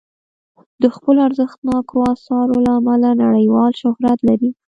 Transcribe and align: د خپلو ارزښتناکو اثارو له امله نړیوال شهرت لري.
د 0.81 0.83
خپلو 0.95 1.19
ارزښتناکو 1.27 1.97
اثارو 2.13 2.55
له 2.65 2.71
امله 2.79 3.09
نړیوال 3.23 3.71
شهرت 3.81 4.19
لري. 4.27 4.49